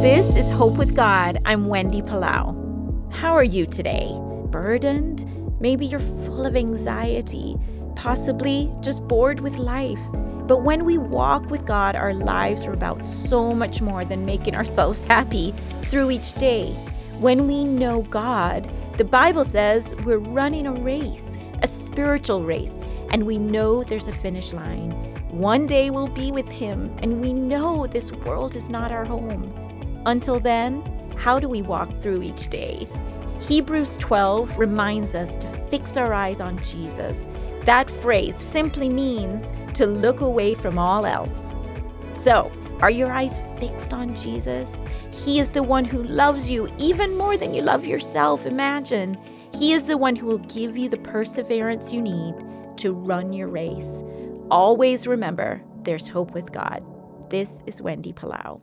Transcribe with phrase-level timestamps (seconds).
[0.00, 1.42] This is Hope with God.
[1.44, 3.12] I'm Wendy Palau.
[3.12, 4.10] How are you today?
[4.46, 5.26] Burdened?
[5.60, 7.58] Maybe you're full of anxiety,
[7.96, 10.00] possibly just bored with life.
[10.46, 14.56] But when we walk with God, our lives are about so much more than making
[14.56, 15.52] ourselves happy
[15.82, 16.72] through each day.
[17.18, 22.78] When we know God, the Bible says we're running a race, a spiritual race,
[23.10, 24.92] and we know there's a finish line.
[25.28, 29.52] One day we'll be with Him, and we know this world is not our home.
[30.06, 30.82] Until then,
[31.16, 32.88] how do we walk through each day?
[33.40, 37.26] Hebrews 12 reminds us to fix our eyes on Jesus.
[37.62, 41.54] That phrase simply means to look away from all else.
[42.12, 42.50] So,
[42.80, 44.80] are your eyes fixed on Jesus?
[45.10, 48.46] He is the one who loves you even more than you love yourself.
[48.46, 49.18] Imagine.
[49.54, 52.34] He is the one who will give you the perseverance you need
[52.78, 54.02] to run your race.
[54.50, 56.84] Always remember there's hope with God.
[57.30, 58.60] This is Wendy Palau.